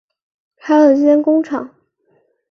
[0.57, 1.75] 开了间工厂